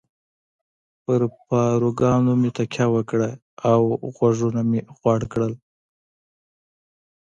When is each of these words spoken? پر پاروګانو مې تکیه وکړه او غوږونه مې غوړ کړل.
پر 1.03 1.21
پاروګانو 1.47 2.33
مې 2.41 2.49
تکیه 2.57 2.85
وکړه 2.93 3.29
او 3.71 3.81
غوږونه 4.15 4.61
مې 4.69 4.79
غوړ 4.97 5.19
کړل. 5.31 5.53